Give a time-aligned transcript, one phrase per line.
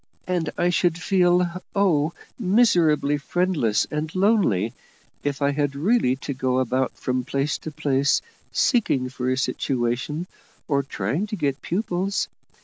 [0.25, 2.13] And I should feel, oh!
[2.39, 4.73] miserably friendless and lonely
[5.23, 8.19] if I had really to go about from place to place
[8.51, 10.25] seeking for a situation,
[10.67, 12.27] or trying to get pupils.